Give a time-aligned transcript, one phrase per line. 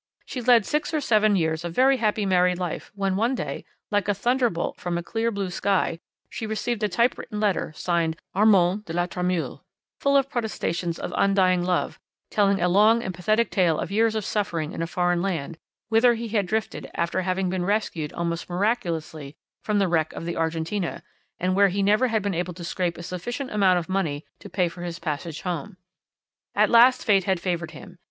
[0.25, 4.07] She led six or seven years of very happy married life when one day, like
[4.07, 8.93] a thunderbolt from a clear, blue sky, she received a typewritten letter, signed 'Armand de
[8.93, 9.61] la Tremouille,'
[9.99, 11.99] full of protestations of undying love,
[12.31, 15.59] telling a long and pathetic tale of years of suffering in a foreign land,
[15.89, 20.35] whither he had drifted after having been rescued almost miraculously from the wreck of the
[20.35, 21.03] Argentina,
[21.39, 24.49] and where he never had been able to scrape a sufficient amount of money to
[24.49, 25.77] pay for his passage home.
[26.55, 27.99] At last fate had favoured him.